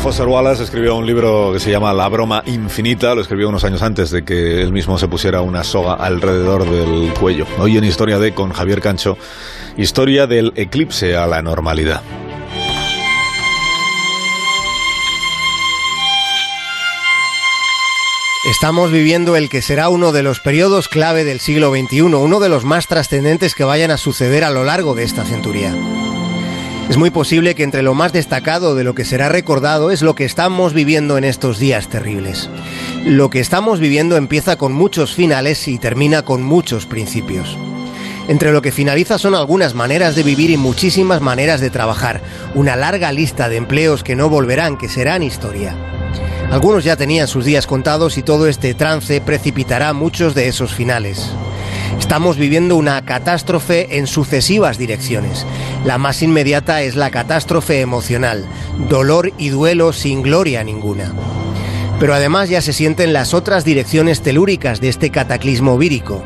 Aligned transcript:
Foster 0.00 0.26
Wallace 0.26 0.62
escribió 0.62 0.96
un 0.96 1.06
libro 1.06 1.52
que 1.52 1.60
se 1.60 1.70
llama 1.70 1.92
La 1.92 2.08
broma 2.08 2.42
infinita, 2.46 3.14
lo 3.14 3.20
escribió 3.20 3.48
unos 3.48 3.64
años 3.64 3.82
antes 3.82 4.10
de 4.10 4.24
que 4.24 4.62
él 4.62 4.72
mismo 4.72 4.96
se 4.98 5.08
pusiera 5.08 5.40
una 5.42 5.64
soga 5.64 5.94
alrededor 5.94 6.64
del 6.64 7.12
cuello. 7.14 7.46
Hoy 7.58 7.76
en 7.76 7.84
Historia 7.84 8.18
de 8.18 8.32
con 8.32 8.52
Javier 8.52 8.80
Cancho, 8.80 9.18
historia 9.76 10.26
del 10.26 10.52
eclipse 10.56 11.16
a 11.16 11.26
la 11.26 11.42
normalidad. 11.42 12.02
Estamos 18.50 18.90
viviendo 18.92 19.36
el 19.36 19.48
que 19.48 19.62
será 19.62 19.88
uno 19.88 20.12
de 20.12 20.22
los 20.22 20.40
periodos 20.40 20.88
clave 20.88 21.24
del 21.24 21.40
siglo 21.40 21.70
XXI, 21.70 22.02
uno 22.02 22.40
de 22.40 22.48
los 22.48 22.64
más 22.64 22.86
trascendentes 22.86 23.54
que 23.54 23.64
vayan 23.64 23.90
a 23.90 23.98
suceder 23.98 24.44
a 24.44 24.50
lo 24.50 24.64
largo 24.64 24.94
de 24.94 25.04
esta 25.04 25.24
centuria. 25.24 25.74
Es 26.88 26.96
muy 26.96 27.10
posible 27.10 27.54
que 27.54 27.64
entre 27.64 27.82
lo 27.82 27.92
más 27.92 28.14
destacado 28.14 28.74
de 28.74 28.82
lo 28.82 28.94
que 28.94 29.04
será 29.04 29.28
recordado 29.28 29.90
es 29.90 30.00
lo 30.00 30.14
que 30.14 30.24
estamos 30.24 30.72
viviendo 30.72 31.18
en 31.18 31.24
estos 31.24 31.58
días 31.58 31.88
terribles. 31.88 32.48
Lo 33.04 33.28
que 33.28 33.40
estamos 33.40 33.78
viviendo 33.78 34.16
empieza 34.16 34.56
con 34.56 34.72
muchos 34.72 35.14
finales 35.14 35.68
y 35.68 35.78
termina 35.78 36.22
con 36.22 36.42
muchos 36.42 36.86
principios. 36.86 37.58
Entre 38.26 38.52
lo 38.52 38.62
que 38.62 38.72
finaliza 38.72 39.18
son 39.18 39.34
algunas 39.34 39.74
maneras 39.74 40.14
de 40.14 40.22
vivir 40.22 40.48
y 40.48 40.56
muchísimas 40.56 41.20
maneras 41.20 41.60
de 41.60 41.68
trabajar, 41.68 42.22
una 42.54 42.74
larga 42.74 43.12
lista 43.12 43.50
de 43.50 43.56
empleos 43.56 44.02
que 44.02 44.16
no 44.16 44.30
volverán, 44.30 44.78
que 44.78 44.88
serán 44.88 45.22
historia. 45.22 45.76
Algunos 46.50 46.84
ya 46.84 46.96
tenían 46.96 47.28
sus 47.28 47.44
días 47.44 47.66
contados 47.66 48.16
y 48.16 48.22
todo 48.22 48.46
este 48.46 48.72
trance 48.72 49.20
precipitará 49.20 49.92
muchos 49.92 50.34
de 50.34 50.48
esos 50.48 50.72
finales. 50.72 51.30
Estamos 51.98 52.36
viviendo 52.36 52.76
una 52.76 53.04
catástrofe 53.04 53.98
en 53.98 54.06
sucesivas 54.06 54.78
direcciones. 54.78 55.46
La 55.84 55.98
más 55.98 56.22
inmediata 56.22 56.82
es 56.82 56.96
la 56.96 57.10
catástrofe 57.10 57.80
emocional, 57.80 58.46
dolor 58.88 59.32
y 59.38 59.48
duelo 59.50 59.92
sin 59.92 60.22
gloria 60.22 60.64
ninguna. 60.64 61.12
Pero 62.00 62.14
además 62.14 62.48
ya 62.48 62.60
se 62.60 62.72
sienten 62.72 63.12
las 63.12 63.34
otras 63.34 63.64
direcciones 63.64 64.22
telúricas 64.22 64.80
de 64.80 64.88
este 64.88 65.10
cataclismo 65.10 65.78
vírico 65.78 66.24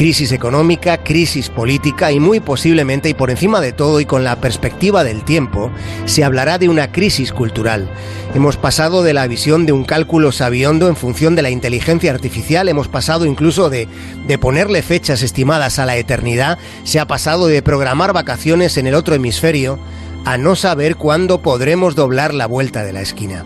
crisis 0.00 0.32
económica, 0.32 0.96
crisis 1.04 1.50
política 1.50 2.10
y 2.10 2.20
muy 2.20 2.40
posiblemente 2.40 3.10
y 3.10 3.14
por 3.14 3.28
encima 3.28 3.60
de 3.60 3.72
todo 3.72 4.00
y 4.00 4.06
con 4.06 4.24
la 4.24 4.36
perspectiva 4.36 5.04
del 5.04 5.24
tiempo, 5.24 5.70
se 6.06 6.24
hablará 6.24 6.56
de 6.56 6.70
una 6.70 6.90
crisis 6.90 7.32
cultural. 7.32 7.86
Hemos 8.34 8.56
pasado 8.56 9.02
de 9.02 9.12
la 9.12 9.26
visión 9.26 9.66
de 9.66 9.72
un 9.72 9.84
cálculo 9.84 10.32
sabiondo 10.32 10.88
en 10.88 10.96
función 10.96 11.36
de 11.36 11.42
la 11.42 11.50
inteligencia 11.50 12.12
artificial, 12.12 12.70
hemos 12.70 12.88
pasado 12.88 13.26
incluso 13.26 13.68
de, 13.68 13.88
de 14.26 14.38
ponerle 14.38 14.80
fechas 14.80 15.20
estimadas 15.20 15.78
a 15.78 15.84
la 15.84 15.98
eternidad, 15.98 16.58
se 16.84 16.98
ha 16.98 17.06
pasado 17.06 17.46
de 17.46 17.60
programar 17.60 18.14
vacaciones 18.14 18.78
en 18.78 18.86
el 18.86 18.94
otro 18.94 19.14
hemisferio 19.14 19.78
a 20.24 20.38
no 20.38 20.56
saber 20.56 20.96
cuándo 20.96 21.42
podremos 21.42 21.94
doblar 21.94 22.32
la 22.32 22.46
vuelta 22.46 22.84
de 22.84 22.94
la 22.94 23.02
esquina. 23.02 23.44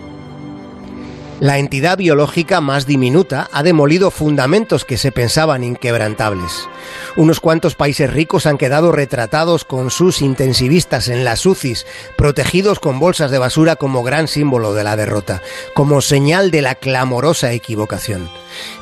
La 1.41 1.59
entidad 1.59 1.99
biológica 1.99 2.61
más 2.61 2.87
diminuta 2.87 3.49
ha 3.53 3.65
demolido 3.65 4.13
fundamentos 4.13 4.85
que 4.85 4.97
se 4.97 5.11
pensaban 5.11 5.65
inquebrantables. 5.65 6.69
Unos 7.17 7.41
cuantos 7.41 7.75
países 7.75 8.13
ricos 8.13 8.47
han 8.47 8.57
quedado 8.57 8.93
retratados 8.93 9.65
con 9.65 9.91
sus 9.91 10.23
intensivistas 10.23 11.09
en 11.09 11.25
las 11.25 11.45
UCIs, 11.45 11.87
protegidos 12.17 12.79
con 12.79 13.01
bolsas 13.01 13.33
de 13.33 13.39
basura 13.39 13.75
como 13.75 14.05
gran 14.05 14.29
símbolo 14.29 14.75
de 14.75 14.85
la 14.85 14.97
derrota, 14.97 15.43
como 15.75 16.01
señal 16.01 16.53
de 16.53 16.63
la 16.63 16.77
clamorosa 16.77 17.53
equivocación. 17.53 18.31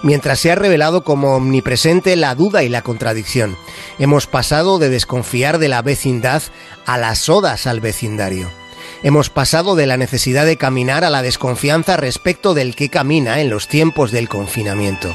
Mientras 0.02 0.38
se 0.38 0.52
ha 0.52 0.54
revelado 0.54 1.04
como 1.04 1.36
omnipresente 1.36 2.16
la 2.16 2.34
duda 2.34 2.62
y 2.62 2.68
la 2.68 2.82
contradicción, 2.82 3.56
hemos 3.98 4.26
pasado 4.26 4.78
de 4.78 4.90
desconfiar 4.90 5.58
de 5.58 5.68
la 5.68 5.80
vecindad 5.80 6.42
a 6.84 6.98
las 6.98 7.30
odas 7.30 7.66
al 7.66 7.80
vecindario. 7.80 8.61
Hemos 9.04 9.30
pasado 9.30 9.74
de 9.74 9.86
la 9.86 9.96
necesidad 9.96 10.46
de 10.46 10.56
caminar 10.56 11.02
a 11.02 11.10
la 11.10 11.22
desconfianza 11.22 11.96
respecto 11.96 12.54
del 12.54 12.76
que 12.76 12.88
camina 12.88 13.40
en 13.40 13.50
los 13.50 13.66
tiempos 13.66 14.12
del 14.12 14.28
confinamiento. 14.28 15.12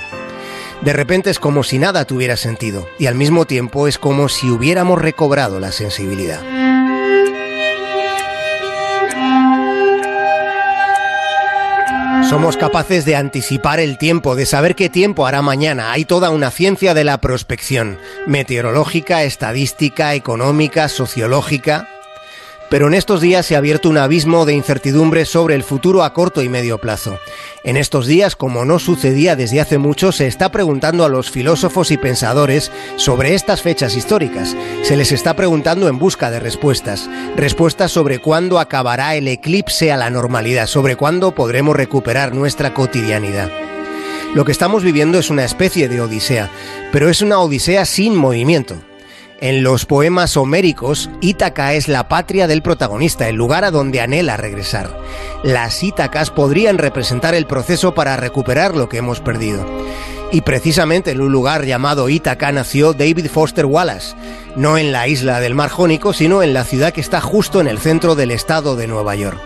De 0.82 0.92
repente 0.92 1.30
es 1.30 1.40
como 1.40 1.64
si 1.64 1.80
nada 1.80 2.04
tuviera 2.04 2.36
sentido 2.36 2.86
y 3.00 3.06
al 3.06 3.16
mismo 3.16 3.46
tiempo 3.46 3.88
es 3.88 3.98
como 3.98 4.28
si 4.28 4.50
hubiéramos 4.50 5.02
recobrado 5.02 5.62
la 5.62 5.72
sensibilidad. 5.72 6.42
Somos 12.30 12.58
capaces 12.58 13.06
de 13.06 13.16
anticipar 13.16 13.80
el 13.80 13.98
tiempo, 13.98 14.36
de 14.36 14.46
saber 14.46 14.76
qué 14.76 14.90
tiempo 14.90 15.26
hará 15.26 15.42
mañana. 15.42 15.94
Hay 15.94 16.04
toda 16.04 16.30
una 16.30 16.52
ciencia 16.52 16.94
de 16.94 17.06
la 17.06 17.22
prospección, 17.22 18.00
meteorológica, 18.26 19.24
estadística, 19.24 20.14
económica, 20.14 20.90
sociológica. 20.90 21.88
Pero 22.70 22.88
en 22.88 22.94
estos 22.94 23.22
días 23.22 23.46
se 23.46 23.56
ha 23.56 23.60
abierto 23.60 23.90
un 23.90 23.98
abismo 23.98 24.46
de 24.46 24.54
incertidumbre 24.54 25.24
sobre 25.26 25.56
el 25.56 25.64
futuro 25.64 26.04
a 26.04 26.14
corto 26.14 26.42
y 26.42 26.50
medio 26.50 26.80
plazo. 26.80 27.18
En 27.64 27.78
estos 27.78 28.08
días, 28.08 28.36
como 28.36 28.66
no 28.66 28.78
sucedía 28.78 29.38
desde 29.38 29.62
hace 29.62 29.78
mucho, 29.78 30.12
se 30.12 30.28
está 30.28 30.52
preguntando 30.52 31.06
a 31.06 31.10
los 31.10 31.32
filósofos 31.32 31.92
y 31.92 31.98
pensadores 31.98 32.72
sobre 32.98 33.36
estas 33.36 33.62
fechas 33.62 33.96
históricas. 33.96 34.56
Se 34.84 34.98
les 34.98 35.14
está 35.14 35.36
preguntando 35.36 35.88
en 35.88 35.98
busca 35.98 36.30
de 36.30 36.42
respuestas. 36.42 37.10
Respuestas 37.38 37.92
sobre 37.92 38.20
cuándo 38.20 38.60
acabará 38.60 39.16
el 39.16 39.30
eclipse 39.30 39.92
a 39.94 39.98
la 39.98 40.10
normalidad, 40.10 40.68
sobre 40.68 40.98
cuándo 40.98 41.34
podremos 41.34 41.76
recuperar 41.76 42.36
nuestra 42.36 42.74
cotidianidad. 42.74 43.50
Lo 44.34 44.44
que 44.44 44.52
estamos 44.52 44.84
viviendo 44.84 45.18
es 45.18 45.30
una 45.30 45.46
especie 45.46 45.88
de 45.88 46.02
odisea, 46.02 46.50
pero 46.92 47.10
es 47.10 47.22
una 47.22 47.40
odisea 47.40 47.86
sin 47.86 48.14
movimiento. 48.14 48.76
En 49.40 49.62
los 49.62 49.86
poemas 49.86 50.36
homéricos, 50.36 51.12
Ítaca 51.22 51.74
es 51.74 51.88
la 51.88 52.08
patria 52.08 52.48
del 52.48 52.64
protagonista, 52.64 53.30
el 53.30 53.36
lugar 53.36 53.66
a 53.66 53.70
donde 53.70 54.02
anhela 54.02 54.36
regresar. 54.36 54.98
Las 55.44 55.84
Ítacas 55.84 56.32
podrían 56.32 56.80
representar 56.80 57.36
el 57.36 57.46
proceso 57.46 57.94
para 57.94 58.18
recuperar 58.18 58.76
lo 58.76 58.90
que 58.90 58.98
hemos 58.98 59.20
perdido. 59.20 59.64
Y 60.32 60.42
precisamente 60.42 61.12
en 61.12 61.22
un 61.22 61.32
lugar 61.32 61.66
llamado 61.66 62.10
Ítaca 62.10 62.52
nació 62.52 62.94
David 62.94 63.28
Foster 63.28 63.68
Wallace, 63.68 64.16
no 64.56 64.80
en 64.80 64.92
la 64.92 65.08
isla 65.08 65.40
del 65.40 65.54
Mar 65.54 65.70
Jónico, 65.70 66.14
sino 66.14 66.42
en 66.42 66.56
la 66.56 66.64
ciudad 66.64 66.92
que 66.92 67.02
está 67.02 67.22
justo 67.22 67.62
en 67.62 67.68
el 67.68 67.78
centro 67.78 68.16
del 68.16 68.32
estado 68.32 68.76
de 68.76 68.88
Nueva 68.88 69.14
York. 69.14 69.40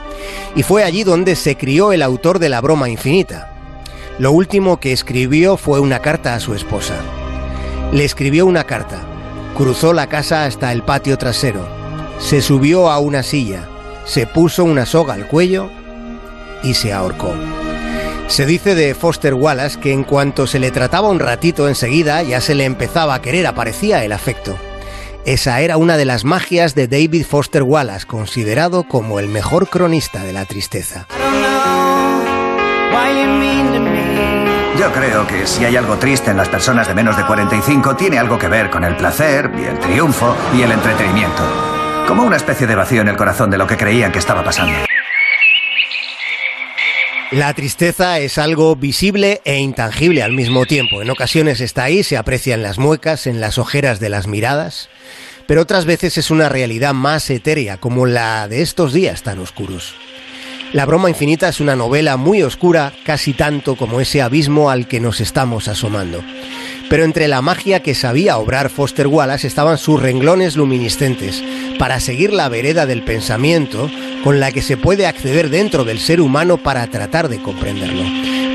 Y 0.56 0.64
fue 0.64 0.86
allí 0.86 1.04
donde 1.04 1.36
se 1.36 1.58
crió 1.58 1.92
el 1.92 2.02
autor 2.02 2.40
de 2.40 2.48
la 2.48 2.62
broma 2.62 2.88
infinita. 2.88 3.52
Lo 4.20 4.32
último 4.32 4.80
que 4.80 4.94
escribió 4.94 5.58
fue 5.58 5.82
una 5.82 6.00
carta 6.00 6.34
a 6.34 6.40
su 6.40 6.54
esposa. 6.54 6.96
Le 7.92 8.06
escribió 8.06 8.46
una 8.46 8.64
carta 8.64 9.11
Cruzó 9.56 9.94
la 9.94 10.08
casa 10.08 10.46
hasta 10.46 10.72
el 10.72 10.84
patio 10.84 11.18
trasero, 11.18 11.68
se 12.20 12.42
subió 12.42 12.90
a 12.90 13.00
una 13.00 13.24
silla, 13.24 13.68
se 14.06 14.26
puso 14.28 14.64
una 14.64 14.86
soga 14.86 15.14
al 15.14 15.28
cuello 15.28 15.70
y 16.64 16.74
se 16.74 16.94
ahorcó. 16.94 17.36
Se 18.28 18.46
dice 18.46 18.76
de 18.76 18.96
Foster 18.96 19.34
Wallace 19.34 19.80
que 19.80 19.92
en 19.92 20.04
cuanto 20.04 20.48
se 20.48 20.60
le 20.60 20.72
trataba 20.72 21.10
un 21.10 21.20
ratito 21.20 21.68
enseguida 21.68 22.24
ya 22.24 22.40
se 22.40 22.56
le 22.56 22.64
empezaba 22.64 23.14
a 23.14 23.22
querer, 23.22 23.46
aparecía 23.46 24.06
el 24.06 24.14
afecto. 24.14 24.58
Esa 25.26 25.62
era 25.62 25.78
una 25.78 25.98
de 25.98 26.06
las 26.06 26.24
magias 26.24 26.74
de 26.74 26.88
David 26.88 27.26
Foster 27.26 27.62
Wallace, 27.62 28.08
considerado 28.08 28.84
como 28.84 29.20
el 29.20 29.28
mejor 29.28 29.70
cronista 29.70 30.24
de 30.24 30.34
la 30.34 30.46
tristeza. 30.46 31.08
Yo 34.78 34.92
creo 34.92 35.28
que 35.28 35.46
si 35.46 35.64
hay 35.64 35.76
algo 35.76 35.98
triste 35.98 36.32
en 36.32 36.38
las 36.38 36.50
personas 36.50 36.88
de 36.88 36.96
menos 36.96 37.16
de 37.16 37.26
45, 37.26 37.96
tiene 37.96 38.18
algo 38.18 38.40
que 38.40 38.48
ver 38.48 38.70
con 38.70 38.84
el 38.84 38.96
placer 38.96 39.52
y 39.58 39.66
el 39.66 39.80
triunfo 39.80 40.36
y 40.56 40.62
el 40.64 40.72
entretenimiento. 40.72 41.44
Como 42.08 42.24
una 42.24 42.38
especie 42.38 42.68
de 42.68 42.76
vacío 42.76 43.02
en 43.02 43.08
el 43.08 43.16
corazón 43.16 43.52
de 43.52 43.58
lo 43.58 43.68
que 43.68 43.78
creían 43.78 44.12
que 44.12 44.20
estaba 44.20 44.44
pasando. 44.44 44.74
La 47.32 47.54
tristeza 47.54 48.20
es 48.20 48.38
algo 48.38 48.76
visible 48.76 49.40
e 49.46 49.60
intangible 49.60 50.22
al 50.22 50.34
mismo 50.34 50.66
tiempo. 50.66 51.02
En 51.02 51.10
ocasiones 51.10 51.62
está 51.62 51.86
ahí, 51.86 52.04
se 52.04 52.18
aprecia 52.18 52.56
en 52.56 52.64
las 52.64 52.78
muecas, 52.78 53.26
en 53.26 53.40
las 53.40 53.58
ojeras 53.58 54.02
de 54.02 54.10
las 54.10 54.28
miradas, 54.28 54.90
pero 55.48 55.62
otras 55.62 55.86
veces 55.86 56.18
es 56.18 56.30
una 56.30 56.50
realidad 56.50 56.94
más 56.94 57.30
etérea, 57.30 57.78
como 57.78 58.06
la 58.06 58.50
de 58.50 58.62
estos 58.62 58.92
días 58.92 59.24
tan 59.24 59.40
oscuros. 59.40 59.96
La 60.74 60.86
broma 60.86 61.10
infinita 61.10 61.50
es 61.50 61.60
una 61.60 61.76
novela 61.76 62.16
muy 62.16 62.44
oscura, 62.44 62.94
casi 63.04 63.34
tanto 63.34 63.76
como 63.76 64.00
ese 64.00 64.22
abismo 64.22 64.70
al 64.70 64.88
que 64.88 65.02
nos 65.02 65.20
estamos 65.20 65.68
asomando. 65.68 66.24
Pero 66.90 67.04
entre 67.04 67.28
la 67.28 67.42
magia 67.42 67.82
que 67.82 67.94
sabía 67.94 68.38
obrar 68.38 68.70
Foster 68.70 69.08
Wallace 69.08 69.48
estaban 69.48 69.78
sus 69.78 70.02
renglones 70.02 70.56
luminiscentes, 70.56 71.44
para 71.78 72.00
seguir 72.00 72.32
la 72.32 72.48
vereda 72.48 72.86
del 72.86 73.04
pensamiento 73.04 73.92
con 74.24 74.40
la 74.40 74.54
que 74.54 74.62
se 74.62 74.78
puede 74.78 75.08
acceder 75.08 75.50
dentro 75.50 75.84
del 75.84 76.00
ser 76.00 76.22
humano 76.22 76.56
para 76.56 76.88
tratar 76.88 77.28
de 77.28 77.42
comprenderlo, 77.42 78.04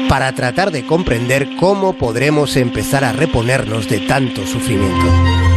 para 0.09 0.33
tratar 0.33 0.71
de 0.71 0.87
comprender 0.87 1.47
cómo 1.61 1.99
podremos 1.99 2.57
empezar 2.57 3.05
a 3.05 3.13
reponernos 3.13 3.91
de 3.91 4.01
tanto 4.01 4.47
sufrimiento. 4.47 5.56